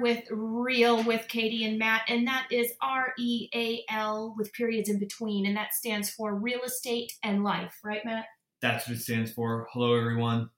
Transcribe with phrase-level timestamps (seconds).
[0.00, 4.88] with Real with Katie and Matt, and that is R E A L with periods
[4.88, 8.26] in between, and that stands for real estate and life, right, Matt?
[8.60, 9.68] That's what it stands for.
[9.72, 10.50] Hello, everyone.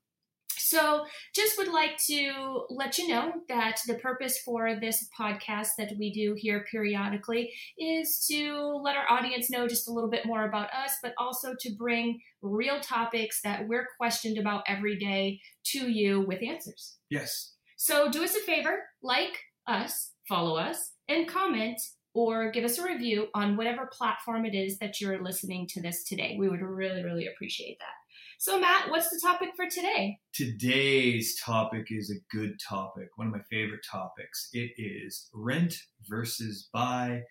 [0.57, 5.93] So, just would like to let you know that the purpose for this podcast that
[5.99, 10.47] we do here periodically is to let our audience know just a little bit more
[10.47, 15.91] about us, but also to bring real topics that we're questioned about every day to
[15.91, 16.97] you with answers.
[17.09, 17.55] Yes.
[17.81, 21.81] So, do us a favor, like us, follow us, and comment
[22.13, 26.03] or give us a review on whatever platform it is that you're listening to this
[26.03, 26.35] today.
[26.37, 27.95] We would really, really appreciate that.
[28.41, 30.19] So, Matt, what's the topic for today?
[30.35, 34.49] Today's topic is a good topic, one of my favorite topics.
[34.53, 35.77] It is rent
[36.09, 37.23] versus buy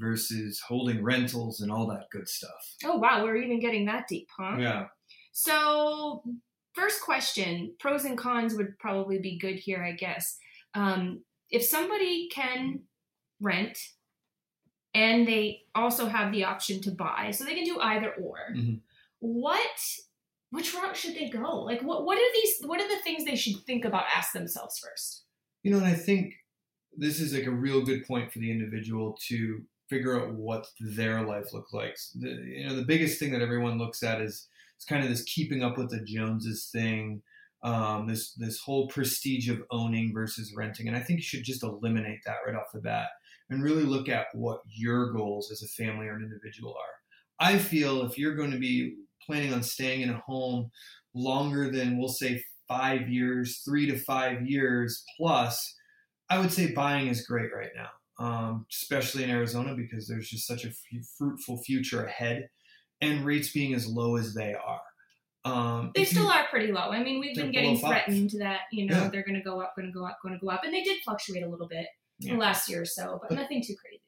[0.00, 2.74] versus holding rentals and all that good stuff.
[2.84, 4.56] Oh, wow, we're even getting that deep, huh?
[4.58, 4.86] Yeah.
[5.30, 6.24] So,
[6.74, 10.38] first question pros and cons would probably be good here, I guess.
[10.74, 12.80] Um, if somebody can
[13.40, 13.78] rent
[14.94, 18.80] and they also have the option to buy, so they can do either or, Mhm.
[19.20, 19.80] what
[20.50, 21.62] which route should they go?
[21.62, 24.78] Like what what are these what are the things they should think about ask themselves
[24.78, 25.24] first?
[25.62, 26.34] You know, and I think
[26.94, 31.22] this is like a real good point for the individual to figure out what their
[31.22, 31.96] life looks like.
[32.16, 34.48] The, you know, the biggest thing that everyone looks at is
[34.82, 37.22] it's kind of this keeping up with the Joneses thing,
[37.62, 41.62] um, this this whole prestige of owning versus renting, and I think you should just
[41.62, 43.06] eliminate that right off the bat
[43.48, 47.46] and really look at what your goals as a family or an individual are.
[47.46, 50.72] I feel if you're going to be planning on staying in a home
[51.14, 55.76] longer than we'll say five years, three to five years plus,
[56.28, 60.48] I would say buying is great right now, um, especially in Arizona because there's just
[60.48, 62.48] such a f- fruitful future ahead,
[63.02, 64.80] and rates being as low as they are.
[65.44, 66.88] Um, They if you- still are pretty low.
[66.90, 68.04] I mean, we've been getting below five.
[68.04, 69.08] threatened that, you know, Yeah.
[69.08, 70.62] they're going to go up, going to go up, going to go up.
[70.64, 71.88] And they did fluctuate a little bit
[72.20, 72.36] Yeah.
[72.36, 73.98] last year or so, but But- nothing too crazy.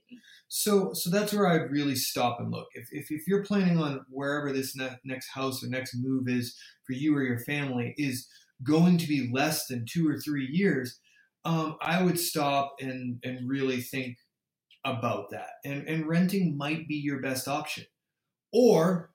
[0.46, 2.68] So, so that's where I'd really stop and look.
[2.74, 6.56] If, if, if you're planning on wherever this ne- next house or next move is
[6.86, 8.28] for you or your family is
[8.62, 11.00] going to be less than two or three years,
[11.44, 14.16] um, I would stop and, and really think
[14.84, 15.48] about that.
[15.64, 17.84] And, and renting might be your best option.
[18.54, 19.10] Or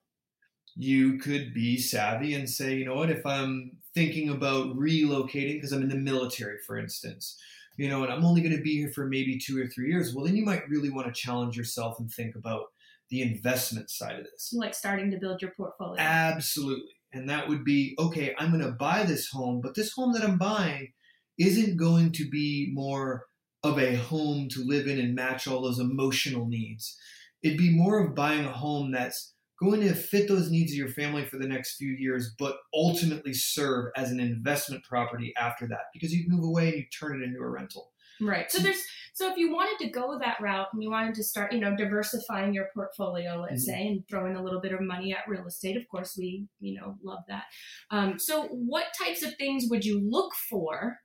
[0.76, 5.72] you could be savvy and say, you know what, if I'm thinking about relocating because
[5.72, 7.40] I'm in the military, for instance,
[7.78, 10.14] you know, and I'm only going to be here for maybe two or three years,
[10.14, 12.66] well, then you might really want to challenge yourself and think about
[13.10, 14.52] the investment side of this.
[14.54, 15.96] Like starting to build your portfolio.
[15.98, 16.94] Absolutely.
[17.14, 20.24] And that would be okay, I'm going to buy this home, but this home that
[20.24, 20.92] I'm buying
[21.40, 23.26] isn't going to be more
[23.64, 26.98] of a home to live in and match all those emotional needs.
[27.44, 30.88] It'd be more of buying a home that's going to fit those needs of your
[30.90, 35.88] family for the next few years, but ultimately serve as an investment property after that
[35.94, 37.92] because you move away and you turn it into a rental.
[38.22, 38.52] Right.
[38.52, 38.84] So there's
[39.14, 41.76] so if you wanted to go that route and you wanted to start, you know,
[41.76, 43.66] diversifying your portfolio, let's Mhm.
[43.66, 46.80] say, and throwing a little bit of money at real estate, of course, we, you
[46.80, 47.46] know, love that.
[47.92, 51.00] Um, so what types of things would you look for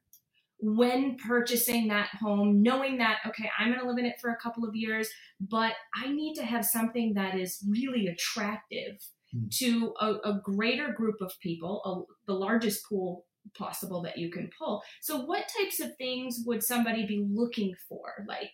[0.59, 4.37] when purchasing that home, knowing that, okay, I'm going to live in it for a
[4.37, 5.09] couple of years,
[5.41, 8.97] but I need to have something that is really attractive
[9.34, 9.50] Mhm.
[9.59, 13.26] to a, a greater group of people, a, the largest pool
[13.59, 14.82] possible that you can pull.
[15.03, 18.25] So, what types of things would somebody be looking for?
[18.28, 18.50] Like,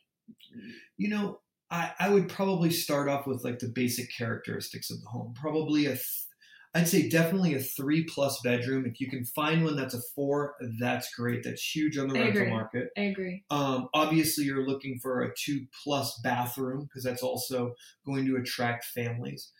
[0.96, 1.40] You know,
[1.70, 5.34] I, I would probably start off with like the basic characteristics of the home.
[5.40, 6.26] Probably a, th-
[6.72, 8.86] I'd say definitely a three plus bedroom.
[8.86, 11.42] If you can find one that's a four, that's great.
[11.42, 12.52] That's huge on the I rental agree.
[12.52, 12.88] market.
[12.96, 13.44] I agree.
[13.50, 17.74] Um, obviously, you're looking for a two plus bathroom because that's also
[18.06, 19.50] going to attract families.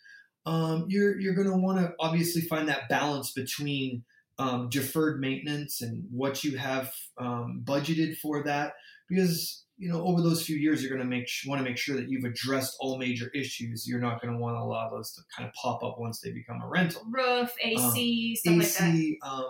[0.45, 4.03] Um, you're you're going to want to obviously find that balance between
[4.39, 8.73] um, deferred maintenance and what you have um, budgeted for that
[9.09, 11.95] because you know over those few years you're going to make want to make sure
[11.95, 13.87] that you've addressed all major issues.
[13.87, 16.31] You're not going to want to allow those to kind of pop up once they
[16.31, 17.01] become a rental.
[17.09, 18.89] Roof, AC, stuff like that.
[18.93, 19.45] AC, um,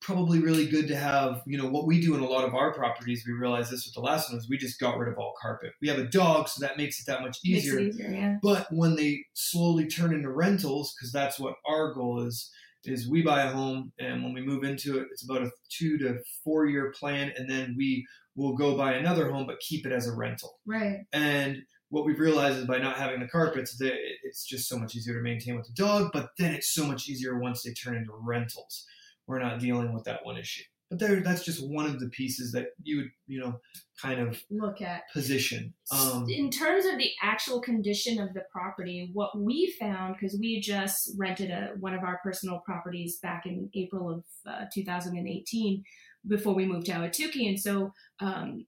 [0.00, 1.42] probably really good to have.
[1.46, 3.94] You know, what we do in a lot of our properties, we realized this with
[3.94, 5.70] the last one is we just got rid of all carpet.
[5.80, 7.78] We have a dog, so that makes it that much easier.
[7.78, 8.36] easier, yeah.
[8.42, 12.50] But when they slowly turn into rentals, because that's what our goal is,
[12.88, 15.98] is we buy a home and when we move into it, it's about a two
[15.98, 19.92] to four year plan, and then we will go buy another home but keep it
[19.92, 20.58] as a rental.
[20.66, 21.00] Right.
[21.12, 23.94] And what we've realized is by not having the carpets, that
[24.24, 26.10] it's just so much easier to maintain with the dog.
[26.12, 28.84] But then it's so much easier once they turn into rentals.
[29.26, 30.64] We're not dealing with that one issue.
[30.88, 33.58] But there, that's just one of the pieces that you would, you know,
[34.00, 35.02] kind of Look at.
[35.12, 35.74] position.
[35.90, 40.60] Um, in terms of the actual condition of the property, what we found because we
[40.60, 45.82] just rented a one of our personal properties back in April of uh, 2018,
[46.28, 47.48] before we moved to Ahwatukee.
[47.48, 48.66] And so, um,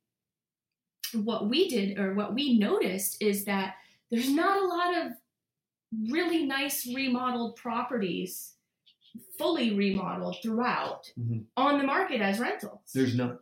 [1.14, 3.75] what we did or what we noticed is that
[4.11, 5.12] there's not a lot of
[6.11, 8.55] really nice remodeled properties,
[9.38, 11.44] fully remodeled throughout, Mhm.
[11.56, 12.81] on the market as rentals.
[12.94, 13.38] There's none.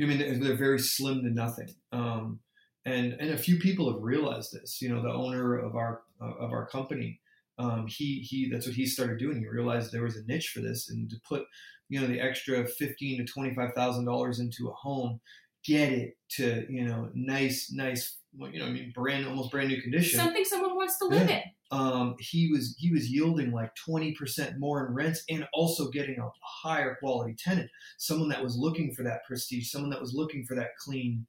[0.00, 1.68] I mean, they're very slim to nothing.
[1.92, 2.40] Um,
[2.86, 4.80] and and a few people have realized this.
[4.80, 7.20] You know, the owner of our uh, of our company,
[7.58, 9.38] um, he he that's what he started doing.
[9.40, 11.44] He realized there was a niche for this, and to put
[11.90, 15.20] you know the extra fifteen to twenty five thousand dollars into a home,
[15.64, 19.80] get it to you know nice nice you know I mean brand almost brand new
[19.82, 20.18] condition.
[20.20, 21.42] Something someone wants to live in.
[21.72, 26.28] um, he was he was yielding like 20% more in rents and also getting a
[26.42, 30.54] higher quality tenant someone that was looking for that prestige someone that was looking for
[30.54, 31.26] that clean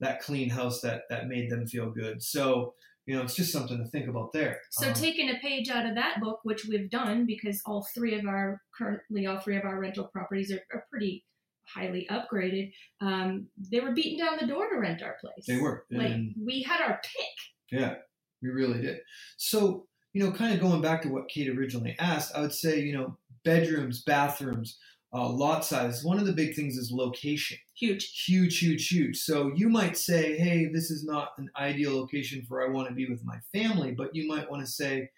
[0.00, 2.74] that clean house that that made them feel good so
[3.06, 5.86] you know it's just something to think about there So Um, taking a page out
[5.86, 9.64] of that book, which we've done because all three of our currently all three of
[9.64, 11.24] our rental properties are, are pretty
[11.64, 12.72] highly upgraded.
[13.00, 15.46] Um, they were beating down the door to rent our place.
[15.46, 17.80] they were like and we had our pick.
[17.80, 17.94] Yeah,
[18.42, 18.98] we really did.
[19.36, 22.80] So, you know, kind of going back to what Kate originally asked, I would say,
[22.80, 24.78] you know, bedrooms, bathrooms,
[25.14, 26.04] uh, lot size.
[26.04, 27.58] One of the big things is location.
[27.74, 28.24] Huge.
[28.26, 29.18] Huge, huge, huge.
[29.18, 32.94] So you might say, hey, this is not an ideal location for I want to
[32.94, 35.10] be with my family, but you might want to say,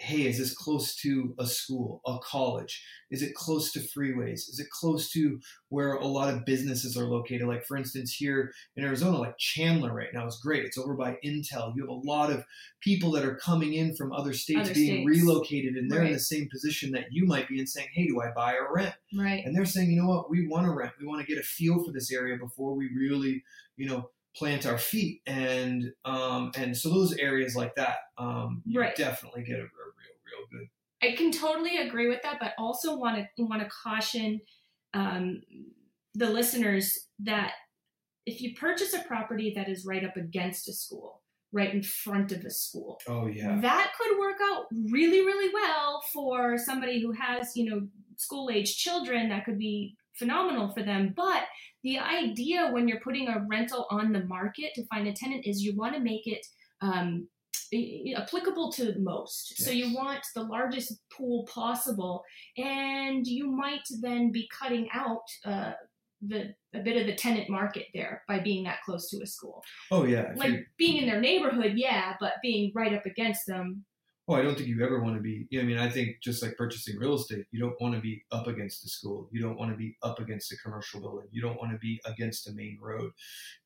[0.00, 2.84] hey, is this close to a school, a college?
[3.10, 4.48] Is it close to freeways?
[4.48, 5.40] Is it close to
[5.70, 7.48] where a lot of businesses are located?
[7.48, 10.64] Like, for instance, here in Arizona, like Chandler right now is great.
[10.64, 11.74] It's over by Intel.
[11.74, 12.44] You have a lot of
[12.80, 15.22] people that are coming in from other states Other being states.
[15.26, 18.20] relocated, and they're in the same position that you might be in saying, hey, do
[18.22, 18.94] I buy or rent?
[19.18, 19.44] Right.
[19.44, 20.92] And they're saying, you know what, we want to rent.
[21.00, 23.42] We want to get a feel for this area before we really,
[23.76, 25.22] you know, plant our feet.
[25.26, 28.94] And um, and so those areas like that, um, you Right.
[28.94, 29.87] definitely get a, a real, real good.
[31.02, 34.40] I can totally agree with that, but also want to want to caution
[34.94, 35.42] um,
[36.14, 37.52] the listeners that
[38.26, 41.22] if you purchase a property that is right up against a school,
[41.52, 43.58] right in front of a school, Oh yeah.
[43.60, 47.86] that could work out really, really well for somebody who has, you know,
[48.16, 49.28] school age children.
[49.28, 51.14] That could be phenomenal for them.
[51.16, 51.44] But
[51.84, 55.62] the idea when you're putting a rental on the market to find a tenant is
[55.62, 56.44] you want to make it
[56.80, 57.28] um,
[58.16, 59.62] applicable to most.
[59.62, 62.22] So you want the largest pool possible,
[62.56, 65.22] and you might then be cutting out.
[65.44, 65.72] Uh,
[66.20, 69.62] the a bit of the tenant market there by being that close to a school
[69.92, 70.32] Oh yeah.
[70.34, 73.84] Like being in their neighborhood, yeah, but being right up against them.
[74.28, 75.46] Oh, I don't think you ever want to be.
[75.50, 78.00] You know, I mean, I think just like purchasing real estate, you don't want to
[78.00, 79.28] be up against the school.
[79.32, 81.28] You don't want to be up against a commercial building.
[81.32, 83.10] You don't want to be against a main road.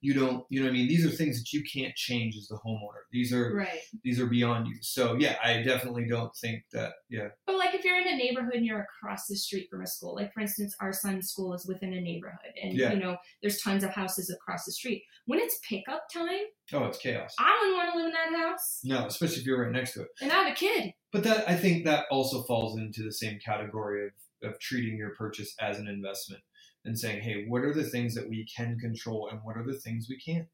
[0.00, 0.44] You don't.
[0.50, 3.02] You know, what I mean, these are things that you can't change as the homeowner.
[3.10, 3.80] These are Right.
[4.04, 4.76] these are beyond you.
[4.82, 6.92] So yeah, I definitely don't think that.
[7.08, 7.28] Yeah.
[7.46, 10.14] But like if you're in a neighborhood and you're across the street from a school,
[10.14, 12.92] like for instance, our son's school is within a neighborhood and Yeah.
[12.92, 15.02] you know, there's tons of houses across the street.
[15.26, 17.34] When it's pickup time, Oh, it's chaos.
[17.38, 18.80] I wouldn't want to live in that house.
[18.84, 20.08] No, especially if you're right next to it.
[20.20, 20.94] And I have a kid.
[21.12, 25.14] But that I think that also falls into the same category of, of treating your
[25.14, 26.42] purchase as an investment
[26.84, 29.78] and saying, hey, what are the things that we can control and what are the
[29.78, 30.48] things we can't?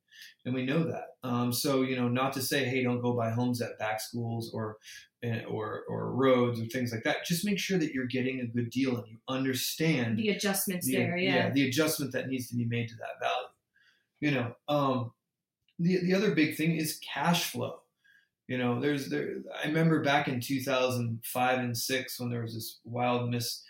[0.44, 1.06] And we know that.
[1.22, 4.50] Um, so you know, not to say, hey, don't go buy homes at back schools
[4.52, 4.78] or
[5.22, 7.24] eh, or or roads or things like that.
[7.24, 10.96] Just make sure that you're getting a good deal and you understand The adjustments the,
[10.96, 11.50] there, yeah.
[11.50, 13.46] the adjustment that needs to be made to that value.
[14.20, 15.12] You know, um,
[15.78, 17.80] the the other big thing is cash flow.
[18.46, 19.36] You know, there's there.
[19.62, 23.62] I remember back in 2005 and six when there was this wild mis,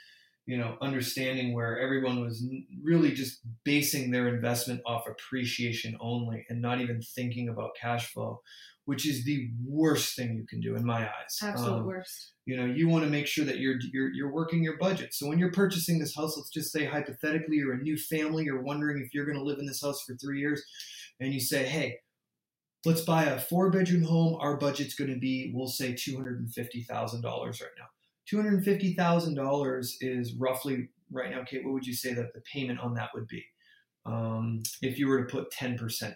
[0.47, 2.45] you know, understanding where everyone was
[2.83, 8.41] really just basing their investment off appreciation only and not even thinking about cash flow,
[8.85, 11.37] which is the worst thing you can do in my eyes.
[11.43, 12.33] Absolute Um, worst.
[12.47, 15.27] you know you want to make sure that you're, you're you're working your budget so
[15.29, 19.03] when you're purchasing this house let's just say hypothetically you're a new family you're wondering
[19.05, 20.63] if you're going to live in this house for three years
[21.21, 21.99] and you say hey
[22.85, 27.71] let's buy a four bedroom home our budget's going to be we'll say $250000 right
[27.79, 27.87] now
[28.31, 33.11] $250000 is roughly right now kate what would you say that the payment on that
[33.15, 33.45] would be
[34.07, 36.15] um, if you were to put 10% down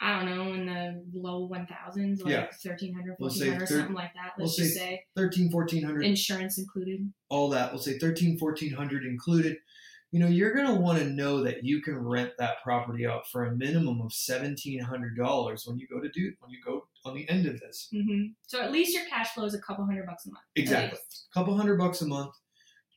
[0.00, 2.40] I don't know, in the low 1000s, like Yeah.
[2.62, 4.32] 1300, We'll thir- something like that.
[4.36, 7.10] we'll Let's just say say 13 1400 insurance included.
[7.30, 9.56] all that we'll say 13 1400 included
[10.14, 13.26] you know you're going to want to know that you can rent that property out
[13.32, 17.28] for a minimum of $1700 when you go to do when you go on the
[17.28, 20.24] end of this hmm So at least your cash flow is a couple hundred bucks
[20.26, 20.44] a month.
[20.54, 22.32] exactly a couple hundred bucks a month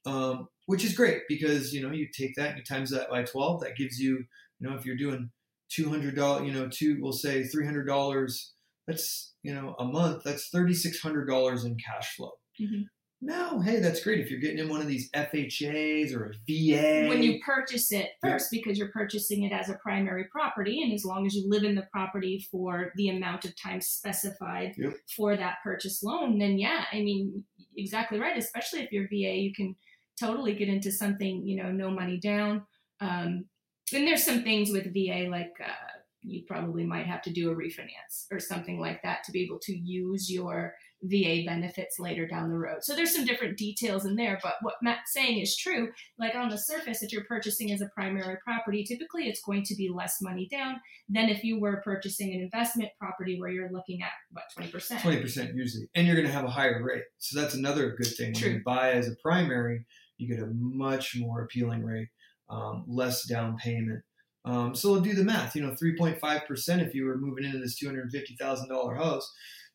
[0.05, 3.23] um, which is great because you know you take that and you times that by
[3.23, 4.23] 12 that gives you
[4.59, 5.31] you know if you're doing
[5.75, 8.51] $200 you know two we'll say $300
[8.85, 12.31] that's you know a month that's $3600 in cash flow
[12.61, 12.85] Mhm.
[13.19, 14.19] No, hey, that's great.
[14.19, 17.07] If you're getting in one of these FHAs or a VA.
[17.09, 21.03] when you purchase it first because you're purchasing it as a primary property and as
[21.03, 24.75] long as you live in the property for the amount of time specified
[25.15, 27.43] for that purchase loan then yeah i mean
[27.75, 28.37] exactly right.
[28.37, 29.75] Especially if you're va you can
[30.19, 32.65] totally get into something you know no money down.
[32.99, 33.45] Um,
[33.93, 35.96] and there's some things with va like uh,
[36.27, 39.59] you probably might have to do a refinance or something like that to be able
[39.63, 42.83] to use your VA benefits later down the road.
[42.83, 45.89] So there's some different details in there, but what Matt's saying is true.
[46.17, 49.75] Like on the surface, if you're purchasing as a primary property, typically it's going to
[49.75, 54.01] be less money down than if you were purchasing an investment property where you're looking
[54.01, 55.01] at what 20%.
[55.01, 57.03] Twenty percent usually, and you're going to have a higher rate.
[57.19, 58.33] So that's another good thing.
[58.33, 58.47] True.
[58.47, 59.85] When you buy as a primary,
[60.17, 62.09] you get a much more appealing rate,
[62.49, 64.03] um, less down payment.
[64.47, 65.55] Um, so do the math.
[65.55, 68.35] You know, three point five percent if you were moving into this two hundred fifty
[68.35, 69.29] thousand dollar house.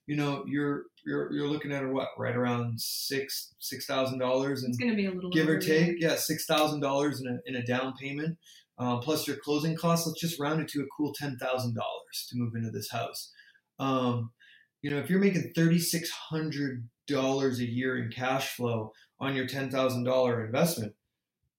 [0.06, 4.70] You know, you're you're you're looking at what right around six six thousand dollars and
[4.70, 7.38] It's going to be a little give or take, yeah, six thousand dollars in a
[7.44, 8.38] in a down payment,
[8.78, 10.06] uh, plus your closing costs.
[10.06, 13.30] Let's just round it to a cool ten thousand dollars to move into this house.
[13.78, 14.30] Um,
[14.80, 19.36] you know, if you're making thirty six hundred dollars a year in cash flow on
[19.36, 20.94] your ten thousand dollar investment,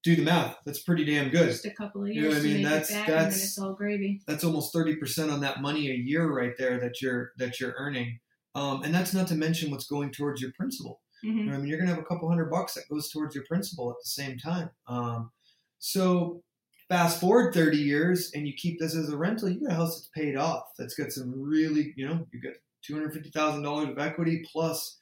[0.03, 0.57] do the math.
[0.65, 1.47] That's pretty damn good.
[1.49, 2.15] Just a couple of years.
[2.17, 2.63] You know what I mean?
[2.63, 4.21] That's- it back, and then that's- it's all gravy.
[4.27, 7.73] That's almost thirty percent on that money a year right there that you're that you're
[7.77, 8.19] earning.
[8.55, 11.01] Um, and that's not to mention what's going towards your principal.
[11.23, 13.89] hmm I mean, you're gonna have a couple hundred bucks that goes towards your principal
[13.89, 14.69] at the same time.
[14.87, 15.31] Um,
[15.79, 16.43] so
[16.89, 19.95] fast forward 30 years and you keep this as a rental, you got a house
[19.95, 20.63] that's paid off.
[20.77, 22.53] That's got some really, you know, you got
[22.85, 24.97] two hundred fifty thousand dollars of equity plus,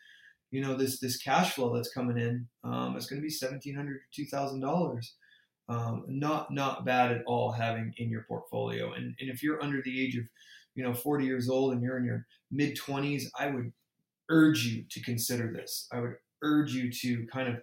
[0.52, 2.48] you know, this this cash flow that's coming in.
[2.64, 5.16] Um, it's gonna be seventeen hundred to two thousand dollars.
[5.70, 8.92] Um, not not bad at all having in your portfolio.
[8.94, 10.26] And and if you're under the age of,
[10.76, 13.72] you know, 40 years old and you're in your mid 20s, I would
[14.30, 15.88] urge you to consider this.
[15.92, 17.62] I would urge you to kind of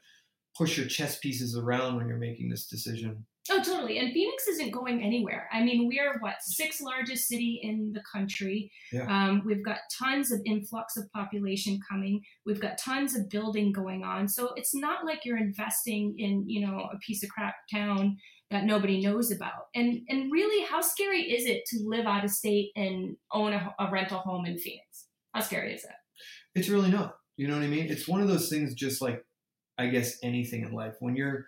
[0.57, 3.27] push your chess pieces around when you're making this decision.
[3.51, 3.99] Oh, totally.
[3.99, 5.49] And Phoenix isn't going anywhere.
[5.53, 8.71] I mean, we are what sixth largest city in the country.
[8.93, 9.07] Yeah.
[9.07, 12.21] Um, we've got tons of influx of population coming.
[12.45, 14.29] We've got tons of building going on.
[14.29, 18.17] So it's not like you're investing in you know a piece of crap town
[18.51, 19.69] that nobody knows about.
[19.75, 23.75] And and really, how scary is it to live out of state and own a,
[23.79, 25.07] a rental home in Phoenix?
[25.35, 25.97] How scary is that?
[26.55, 27.17] It's really not.
[27.37, 27.87] You know what I mean?
[27.91, 29.25] It's one of those things just like
[29.79, 30.95] I guess anything in life.
[31.01, 31.47] When you're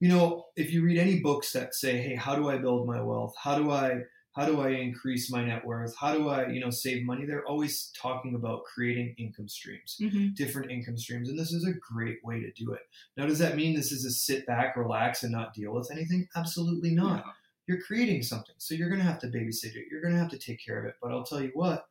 [0.00, 3.00] you know, if you read any books that say, "Hey, how do I build my
[3.00, 3.34] wealth?
[3.42, 4.02] How do I
[4.36, 5.94] how do I increase my net worth?
[5.96, 9.96] How do I, you know, save money?" They're always talking about creating income streams.
[10.00, 10.34] Mm-hmm.
[10.34, 12.82] different income streams, and this is a great way to do it.
[13.16, 16.28] Now, does that mean this is a sit back, relax, and not deal with anything?
[16.36, 17.24] Absolutely not.
[17.66, 19.86] You're creating something, so you're going to have to babysit it.
[19.90, 20.96] You're going to have to take care of it.
[21.00, 21.86] But I'll tell you what,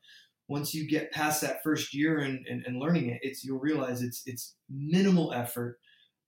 [0.47, 4.01] once you get past that first year and, and, and learning it, it's you'll realize
[4.01, 5.79] it's it's minimal effort.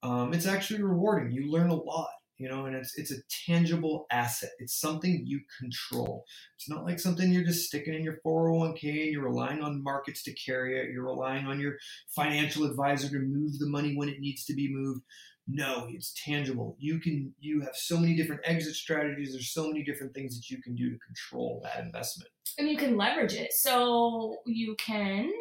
[0.05, 1.31] Um, it's actually rewarding.
[1.31, 4.51] You learn a lot, you know, and it's it's a tangible asset.
[4.59, 6.25] It's something you control.
[6.57, 10.21] It's not like something you're just sticking in your 401k and you're relying on markets
[10.23, 10.91] to carry it.
[10.91, 11.73] You're relying on your
[12.15, 15.01] financial advisor to move the money when it needs to be moved.
[15.47, 16.75] No, it's tangible.
[16.79, 19.31] You can you have so many different exit strategies.
[19.33, 22.29] There's so many different things that you can do to control that investment.
[22.57, 23.53] and you can leverage it.
[23.53, 25.31] So you can,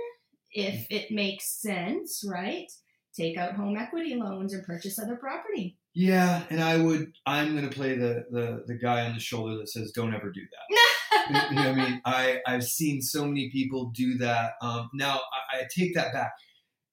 [0.52, 2.71] if it makes sense, right?
[3.16, 5.78] Take out home equity loans and purchase other property.
[5.94, 9.68] Yeah, and I would I'm gonna play the the, the guy on the shoulder that
[9.68, 11.50] says don't ever do that.
[11.50, 12.02] you know I mean?
[12.04, 14.54] I, I've seen so many people do that.
[14.61, 15.21] Um, now
[15.52, 16.33] I, I take that back.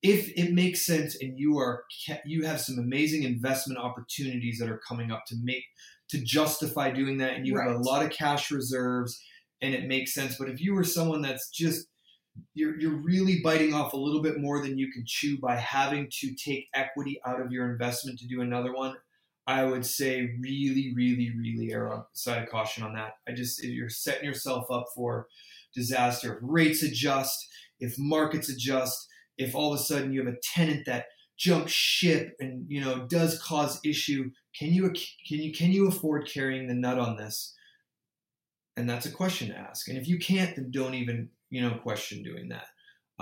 [0.04, 1.84] If it makes sense and you are
[2.26, 5.64] you have some amazing investment opportunities that are coming up to make
[6.10, 9.20] to justify doing that, and you have a lot of cash reserves,
[9.62, 10.36] and it makes sense.
[10.38, 11.88] But if you were someone that's just
[12.54, 16.10] you're you're really biting off a little bit more than you can chew by having
[16.20, 18.96] to take equity out of your investment to do another one.
[19.48, 23.14] I would say really, really, really err on side of caution on that.
[23.28, 25.28] I just you're setting yourself up for
[25.74, 26.36] disaster.
[26.36, 27.48] If rates adjust,
[27.80, 29.08] if markets adjust,
[29.38, 31.06] if all of a sudden you have a tenant that
[31.38, 34.84] jumps ship and you know does cause issue, can you
[35.28, 37.56] can you can you afford carrying the nut on this?
[38.78, 39.88] And that's a question to ask.
[39.90, 42.66] And if you can't, then don't even you know question doing that.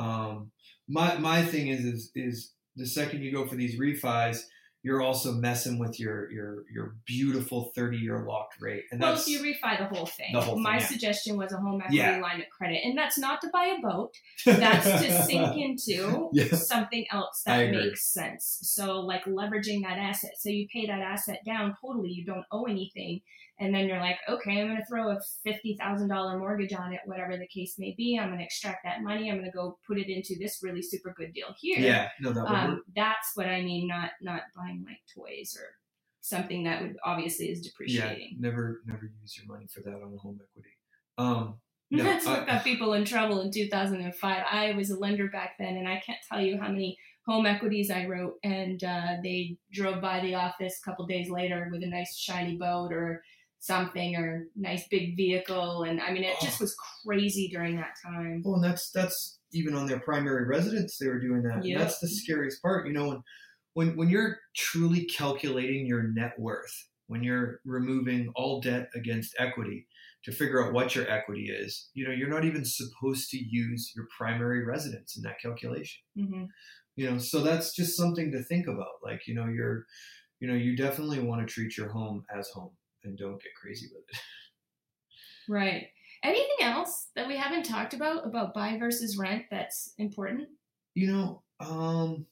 [0.01, 0.51] Um,
[0.87, 4.43] my my thing is is is the second you go for these refis,
[4.83, 8.83] you're also messing with your your your beautiful 30 year locked rate.
[8.91, 10.85] And Well, if you refi the whole thing, The whole thing, my yeah.
[10.87, 12.19] suggestion was a home equity Yeah.
[12.21, 14.13] line of credit, and that's not to buy a boat.
[14.45, 16.55] That's to sink into Yeah.
[16.55, 18.59] something else that makes sense.
[18.61, 20.31] So, like leveraging that asset.
[20.39, 22.11] So you pay that asset down totally.
[22.11, 23.19] You don't owe anything,
[23.59, 26.93] and then you're like, okay, I'm going to throw a fifty thousand dollar mortgage on
[26.93, 28.17] it, whatever the case may be.
[28.17, 29.29] I'm going to extract that money.
[29.29, 31.79] I'm going to go put it into this really super good deal here.
[31.79, 32.45] Yeah, no, that.
[32.45, 33.87] Um, that's what I mean.
[33.87, 35.65] Not not buying like toys or
[36.21, 38.37] something that would obviously is depreciating.
[38.39, 40.69] Yeah, never, never use your money for that on home equity.
[41.17, 41.55] Um,
[41.91, 44.43] no, That's what I- got people in trouble in 2005.
[44.51, 47.91] I was a lender back then, and I can't tell you how many home equities
[47.91, 51.87] I wrote, and uh, they drove by the office a couple days later with a
[51.87, 53.21] nice shiny boat or
[53.59, 56.75] something or nice big vehicle, and I mean it just was
[57.05, 58.41] crazy during that time.
[58.43, 61.63] Well, and that's that's even on their primary residence they were doing that.
[61.63, 62.87] And That's the scariest part.
[62.87, 63.23] You know, when
[63.73, 69.87] when when you're truly calculating your net worth, when you're removing all debt against equity
[70.23, 73.93] to figure out what your equity is, you know, you're not even supposed to use
[73.95, 76.01] your primary residence in that calculation.
[76.15, 76.45] hmm
[76.95, 78.99] You know, so that's just something to think about.
[79.03, 79.85] Like, you know, you're
[80.39, 82.71] you know, you definitely want to treat your home as home
[83.03, 84.17] and don't get crazy with it.
[85.51, 85.87] Right.
[86.23, 90.47] Anything else that we haven't talked about about buy versus rent that's important?
[90.93, 92.27] You know, um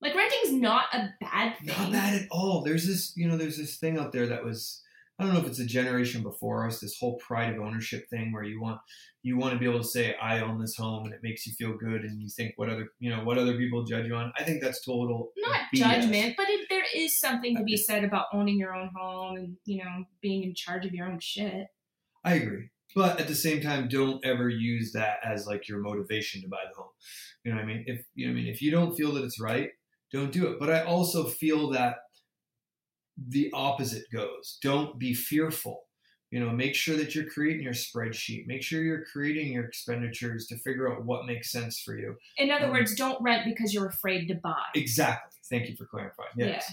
[0.00, 1.68] Like renting's not a bad thing.
[1.68, 2.62] Not bad at all.
[2.62, 4.82] There's this, you know, there's this thing out there that was,
[5.18, 8.32] I don't know if it's a generation before us, this whole pride of ownership thing
[8.32, 8.80] where you want,
[9.22, 11.52] you want to be able to say, I own this home and it makes you
[11.52, 14.32] feel good and you think what other, you know, what other people judge you on.
[14.36, 15.78] I think that's total not BS.
[15.78, 19.56] judgment, but it, there is something to be said about owning your own home and
[19.64, 21.68] you know being in charge of your own shit.
[22.24, 22.70] I agree.
[22.94, 26.58] But at the same time, don't ever use that as like your motivation to buy
[26.68, 26.90] the home.
[27.44, 27.84] You know what I mean?
[27.86, 29.70] If you know what I mean, if you don't feel that it's right,
[30.12, 30.58] don't do it.
[30.58, 31.96] But I also feel that
[33.28, 34.58] the opposite goes.
[34.62, 35.82] Don't be fearful.
[36.30, 38.46] You know, make sure that you're creating your spreadsheet.
[38.48, 42.16] Make sure you're creating your expenditures to figure out what makes sense for you.
[42.38, 44.64] In other Um, words, don't rent because you're afraid to buy.
[44.74, 45.30] Exactly.
[45.48, 46.30] Thank you for clarifying.
[46.36, 46.70] Yes.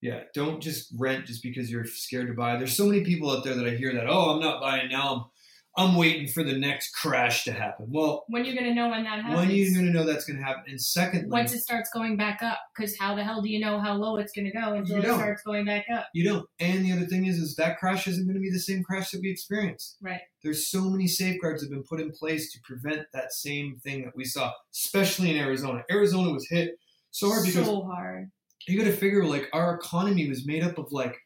[0.00, 0.24] Yeah.
[0.34, 2.56] Don't just rent just because you're scared to buy.
[2.56, 5.31] There's so many people out there that I hear that, oh, I'm not buying now.
[5.76, 7.86] I'm waiting for the next crash to happen.
[7.88, 9.36] Well, When are you're gonna know when that happens?
[9.36, 10.64] when are you going to know that's going to happen?
[10.68, 13.80] And secondly, Once it starts going back up, because how the hell do you know
[13.80, 16.08] how low it's gonna go until You it starts going back up?
[16.12, 16.46] you don't.
[16.60, 19.12] And the other thing is, is that crash isn't going to be the same crash
[19.12, 19.96] that we experienced.
[20.02, 20.20] Right.
[20.42, 24.04] There's so many safeguards that have been put in place to prevent that same thing
[24.04, 25.84] that we saw, especially in Arizona.
[25.90, 26.72] Arizona was hit
[27.12, 28.30] so hard because so hard.
[28.68, 31.16] you got to figure like our economy was made up of like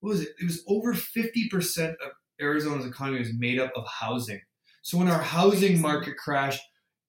[0.00, 0.28] what was it?
[0.38, 4.40] It was over fifty percent of Arizona's economy was made up of housing.
[4.82, 6.62] So when our housing market crashed,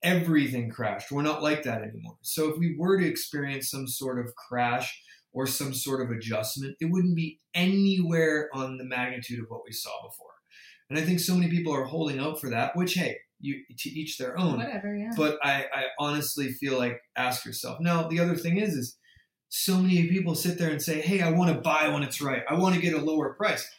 [0.04, 1.12] everything crashed.
[1.12, 2.18] We're not like that anymore.
[2.22, 5.02] So if we were to experience some sort of crash
[5.34, 9.74] or some sort of adjustment, it wouldn't be anywhere on the magnitude of what we
[9.74, 10.28] saw before.
[10.90, 13.90] And I think so many people are holding out for that, which hey, you to
[13.90, 15.12] each their own Whatever, yeah.
[15.16, 17.80] but I, I honestly feel like ask yourself.
[17.80, 18.98] Now, the other thing is, is
[19.50, 22.44] so many people sit there and say, "Hey, I want to buy when it's right.
[22.50, 23.70] I want to get a lower price."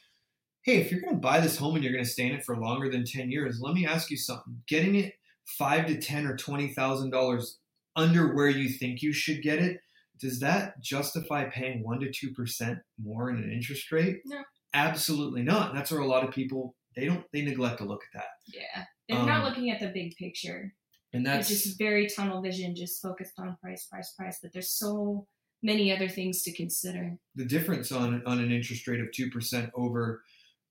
[0.68, 2.44] Hey, if you're going to buy this home and you're going to stay in it
[2.44, 4.60] for longer than ten years, let me ask you something.
[4.68, 5.14] Getting it
[5.58, 7.58] five to ten or twenty thousand dollars
[7.96, 9.80] under where you think you should get it,
[10.20, 14.18] does that justify paying one to two percent more in an interest rate?
[14.26, 14.42] No.
[14.74, 15.70] absolutely not.
[15.70, 18.28] And that's where a lot of people they don't they neglect to look at that,
[18.52, 18.84] yeah.
[19.08, 20.74] They're not Um, looking at the big picture.
[21.14, 24.38] and They're that's just very tunnel vision, just focused on price, price, price.
[24.42, 25.26] But there's so
[25.62, 27.16] many other things to consider.
[27.36, 30.22] the difference on on an interest rate of two percent over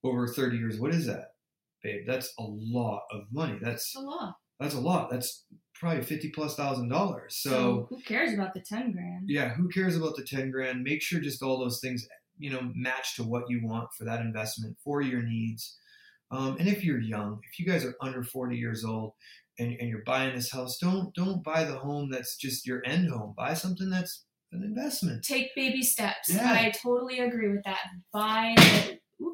[0.04, 0.78] over thirty years.
[0.80, 1.32] What is that,
[1.82, 2.02] babe?
[2.06, 3.58] That's a lot of money.
[3.60, 4.34] That's a lot.
[4.60, 5.10] that's a lot.
[5.10, 7.38] That's probably fifty plus thousand dollars.
[7.40, 9.24] So who cares about the ten grand?
[9.28, 10.82] yeah, who cares about the ten grand?
[10.82, 12.06] Make sure just all those things
[12.38, 15.76] you know match to what you want for that investment for your needs.
[16.30, 19.12] Um, and if you're young, if you guys are under forty years old.
[19.60, 23.10] And, and you're buying this house, don't don't buy the home that's just your end
[23.10, 23.34] home.
[23.36, 25.24] Buy something that's an investment.
[25.24, 26.28] Take baby steps.
[26.28, 26.52] Yeah.
[26.52, 27.80] I totally agree with that.
[28.12, 28.54] Buy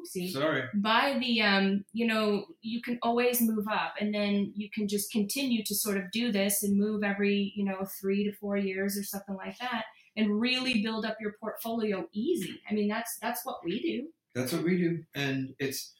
[0.05, 0.31] oopsie.
[0.31, 0.63] Sorry.
[0.73, 5.11] Buy the um, you know, you can always move up and then you can just
[5.11, 8.97] continue to sort of do this and move every, you know, three to four years
[8.97, 12.61] or something like that and really build up your portfolio easy.
[12.69, 14.07] I mean that's that's what we do.
[14.33, 15.93] That's what we do, and it's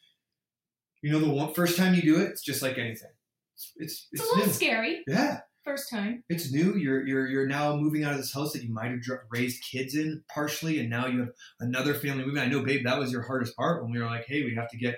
[1.02, 3.12] you know the one first time you do it, it's just like anything.
[3.56, 4.54] It's it's, It's, it's a little new.
[4.54, 6.24] scary Yeah, first time.
[6.30, 6.76] it's new.
[6.76, 9.00] You're you're you're now moving out of this house that you might have
[9.32, 12.42] raised kids in partially, and now you have another family moving.
[12.42, 14.70] I know, babe, that was your hardest part when we were like, hey, we have
[14.70, 14.96] to get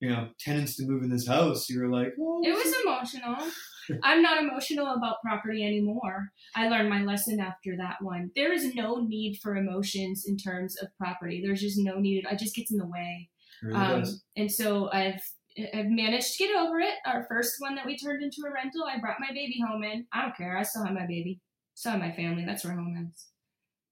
[0.00, 1.68] you know tenants to move in this house.
[1.68, 3.36] You were like, oh, It was emotional.
[4.04, 6.28] I'm not emotional about property anymore.
[6.54, 8.30] I learned my lesson after that one.
[8.36, 11.42] There is no need for emotions in terms of property.
[11.44, 12.24] There's just no need.
[12.30, 13.28] It just gets in the way.
[13.62, 14.22] Really Um, does.
[14.36, 15.20] and so I've
[15.74, 16.94] I've managed to get over it.
[17.06, 20.06] Our first one that we turned into a rental, I brought my baby home in.
[20.12, 20.56] I don't care.
[20.56, 21.40] I still have my baby.
[21.74, 22.44] Still have my family.
[22.44, 23.26] That's where home is.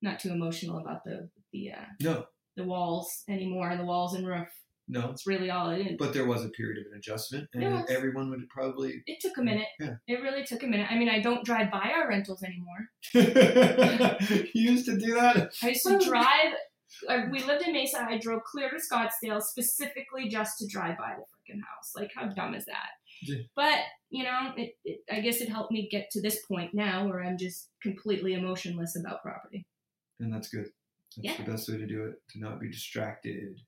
[0.02, 4.48] Not too emotional about the the uh, No, the walls anymore, the walls and roof.
[4.90, 5.96] No, it's really all it is.
[5.98, 9.02] but there was a period of an adjustment, and everyone would probably.
[9.06, 9.66] It took a minute.
[9.78, 9.96] Yeah.
[10.06, 10.86] It really took a minute.
[10.90, 12.88] I mean, I don't drive by our rentals anymore.
[14.54, 15.52] you used to do that.
[15.62, 16.54] I used to drive.
[17.30, 18.02] We lived in Mesa.
[18.08, 21.92] I drove clear to Scottsdale specifically just to drive by the freaking house.
[21.94, 22.90] Like, how dumb is that?
[23.22, 23.38] Yeah.
[23.54, 23.78] But
[24.10, 25.00] you know, it, it.
[25.10, 28.96] I guess it helped me get to this point now where I'm just completely emotionless
[28.96, 29.66] about property.
[30.20, 30.66] and that's good.
[31.16, 31.44] That's Yeah.
[31.44, 32.14] the best way to do it.
[32.32, 33.60] To not be distracted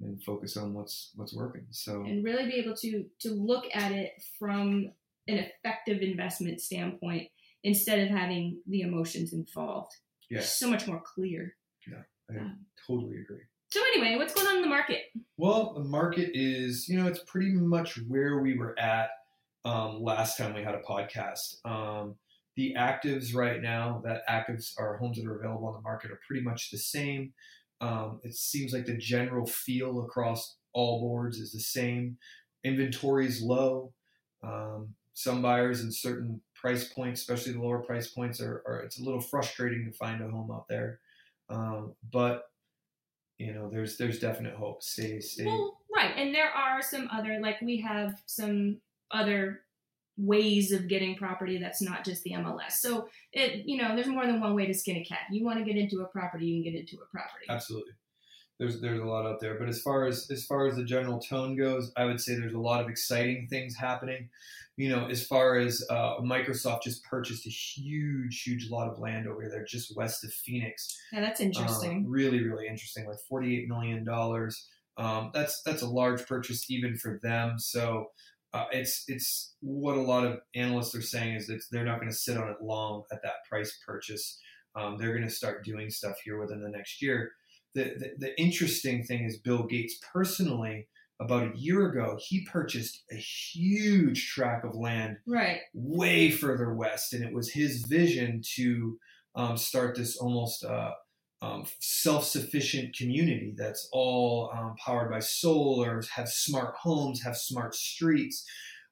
[0.00, 1.66] and focus on what's what's working.
[1.70, 4.92] So and really be able to to look at it from
[5.26, 7.28] an effective investment standpoint
[7.64, 9.92] instead of having the emotions involved.
[10.30, 11.54] yeah, So much more clear.
[12.86, 13.42] Totally agree.
[13.70, 15.02] So anyway, what's going on in the market?
[15.36, 19.10] Well, the market is, you know, it's pretty much where we were at
[19.64, 21.56] um, last time we had a podcast.
[21.64, 22.14] Um,
[22.56, 26.20] the actives right now, that actives are homes that are available on the market, are
[26.26, 27.32] pretty much the same.
[27.80, 32.16] Um, it seems like the general feel across all boards is the same.
[32.64, 33.92] Inventory is low.
[34.42, 38.98] Um, some buyers in certain price points, especially the lower price points, are, are it's
[38.98, 41.00] a little frustrating to find a home out there.
[41.48, 42.44] Um, but
[43.38, 44.82] you know, there's there's definite hope.
[44.82, 45.46] Stay stay.
[45.46, 48.80] Well, right, and there are some other like we have some
[49.10, 49.60] other
[50.16, 52.72] ways of getting property that's not just the MLS.
[52.72, 55.20] So it you know, there's more than one way to skin a cat.
[55.30, 57.46] You want to get into a property, you can get into a property.
[57.48, 57.92] Absolutely.
[58.58, 61.20] There's there's a lot out there, but as far as as far as the general
[61.20, 64.30] tone goes, I would say there's a lot of exciting things happening.
[64.76, 69.26] You know, as far as uh, Microsoft just purchased a huge, huge lot of land
[69.26, 70.96] over there, just west of Phoenix.
[71.12, 71.98] Yeah, that's interesting.
[71.98, 73.06] Um, really, really interesting.
[73.06, 74.68] Like forty-eight million dollars.
[74.96, 77.58] Um, that's that's a large purchase even for them.
[77.58, 78.06] So
[78.52, 82.10] uh, it's it's what a lot of analysts are saying is that they're not going
[82.10, 84.40] to sit on it long at that price purchase.
[84.74, 87.32] Um, they're going to start doing stuff here within the next year.
[87.78, 90.88] The, the the interesting thing is Bill Gates personally.
[91.20, 95.60] About a year ago, he purchased a huge tract of land right.
[95.74, 98.98] way further west, and it was his vision to
[99.34, 100.92] um, start this almost uh,
[101.42, 108.44] um, self-sufficient community that's all um, powered by solar, have smart homes, have smart streets,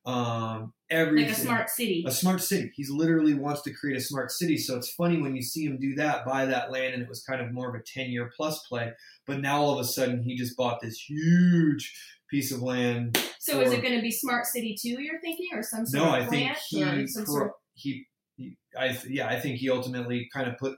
[0.06, 1.28] um, everything.
[1.28, 2.04] Like a smart city.
[2.06, 2.72] A smart city.
[2.74, 4.56] He's literally wants to create a smart city.
[4.56, 7.24] So it's funny when you see him do that, buy that land, and it was
[7.24, 8.92] kind of more of a 10 year plus play.
[9.26, 11.92] But now all of a sudden, he just bought this huge
[12.30, 15.00] piece of land So is it going to be smart city too?
[15.02, 17.46] You're thinking, or some sort no, of I think plant, he, or some pro- sort
[17.46, 20.76] of he, he, I, yeah, I think he ultimately kind of put,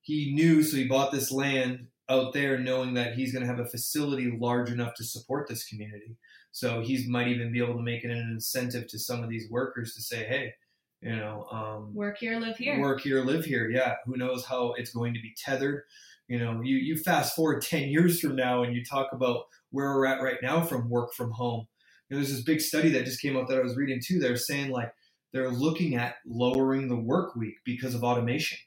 [0.00, 3.60] he knew, so he bought this land out there, knowing that he's going to have
[3.60, 6.16] a facility large enough to support this community.
[6.52, 9.50] So he might even be able to make it an incentive to some of these
[9.50, 10.54] workers to say, hey,
[11.00, 12.80] you know, um, work here, live here.
[12.80, 13.70] work here, live here.
[13.70, 15.82] Yeah, who knows how it's going to be tethered.
[16.28, 19.94] You know, you, you fast forward 10 years from now and you talk about where
[19.94, 21.66] we're at right now from work from home.
[22.08, 24.18] You know, there's this big study that just came out that I was reading too.
[24.18, 24.92] They're saying like
[25.32, 28.58] they're looking at lowering the work week because of automation.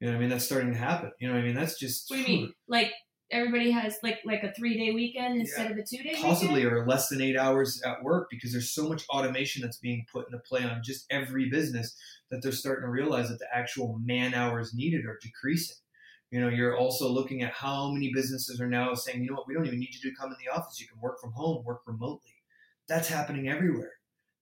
[0.00, 0.30] You know what I mean?
[0.30, 1.10] That's starting to happen.
[1.18, 1.56] You know what I mean?
[1.56, 2.52] That's just What do you mean?
[2.68, 2.92] Like
[3.30, 5.72] everybody has like like a three day weekend instead Yeah.
[5.72, 6.72] of a two day possibly weekend?
[6.72, 10.26] or less than eight hours at work because there's so much automation that's being put
[10.26, 11.96] into play on just every business
[12.30, 15.76] that they're starting to realize that the actual man hours needed are decreasing.
[16.30, 19.48] You know, you're also looking at how many businesses are now saying, you know what,
[19.48, 20.78] we don't even need you to come in the office.
[20.78, 22.34] You can work from home, work remotely.
[22.86, 23.92] That's happening everywhere.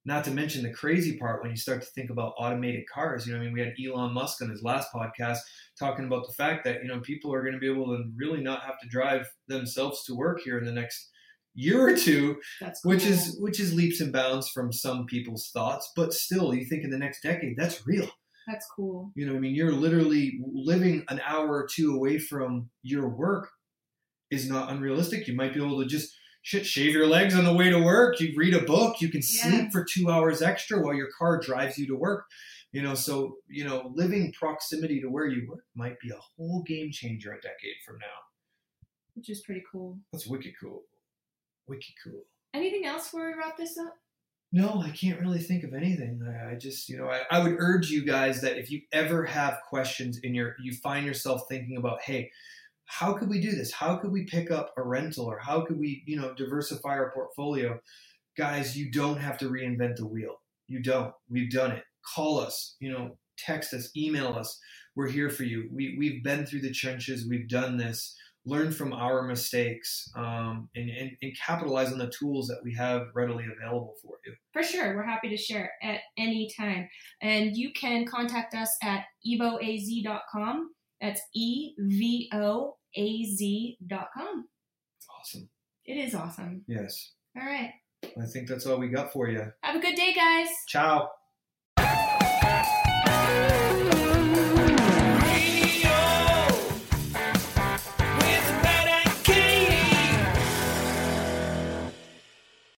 [0.06, 3.26] Not to mention the crazy part when you start to think about automated cars.
[3.26, 5.38] You know, I mean, we had Elon Musk on his last podcast
[5.78, 8.40] talking about the fact that, you know, people are going to be able to really
[8.40, 11.10] not have to drive themselves to work here in the next
[11.54, 15.90] year or two, That's which is which is leaps and bounds from some people's thoughts.
[15.96, 18.08] But still, you think in the next decade, that's real.
[18.46, 19.10] that's cool.
[19.16, 23.48] You know, I mean, you're literally living an hour or two away from your work
[24.30, 25.26] is not unrealistic.
[25.26, 26.14] You might be able to just
[26.46, 28.20] shit shave your legs on the way to work.
[28.20, 29.00] You read a book.
[29.00, 29.50] You can Yeah.
[29.50, 32.26] sleep for two hours extra while your car drives you to work.
[32.70, 36.62] You know, so you know, living proximity to where you work might be a whole
[36.62, 38.18] game changer a decade from now.
[39.14, 39.98] Which is pretty cool.
[40.12, 40.84] That's wicked cool.
[41.66, 42.22] Wicked cool.
[42.54, 43.96] Anything else before we wrap this up?
[44.52, 46.22] No, I can't really think of anything.
[46.24, 49.24] I, I just, you know, I, I would urge you guys that if you ever
[49.24, 52.30] have questions in your, you find yourself thinking about, hey,
[52.86, 53.72] how could we do this?
[53.72, 57.10] How could we pick up a rental or how could we, you know, diversify our
[57.12, 57.78] portfolio?
[58.36, 60.36] Guys, you don't have to reinvent the wheel.
[60.68, 61.12] You don't.
[61.28, 61.84] We've done it.
[62.14, 64.58] Call us, you know, text us, email us.
[64.94, 65.68] We're here for you.
[65.72, 67.26] We, we've been through the trenches.
[67.28, 68.16] We've done this.
[68.48, 73.08] Learn from our mistakes um, and, and, and capitalize on the tools that we have
[73.12, 74.32] readily available for you.
[74.52, 76.88] For sure, we're happy to share at any time.
[77.20, 80.70] And you can contact us at evoaz.com.
[81.00, 84.46] That's E V O A Z dot com.
[85.18, 85.48] Awesome.
[85.84, 86.64] It is awesome.
[86.66, 87.12] Yes.
[87.36, 87.70] All right.
[88.04, 89.52] I think that's all we got for you.
[89.62, 90.48] Have a good day, guys.
[90.68, 91.10] Ciao.